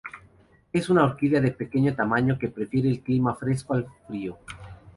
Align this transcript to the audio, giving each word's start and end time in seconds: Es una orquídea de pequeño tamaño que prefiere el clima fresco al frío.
Es 0.73 0.89
una 0.89 1.03
orquídea 1.05 1.41
de 1.41 1.51
pequeño 1.51 1.93
tamaño 1.93 2.39
que 2.39 2.47
prefiere 2.49 2.89
el 2.89 3.01
clima 3.01 3.35
fresco 3.35 3.75
al 3.75 3.85
frío. 4.07 4.35